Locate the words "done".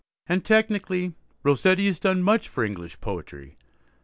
1.99-2.23